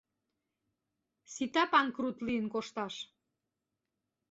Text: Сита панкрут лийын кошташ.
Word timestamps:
Сита 1.31 1.63
панкрут 1.71 2.17
лийын 2.25 2.47
кошташ. 2.53 2.95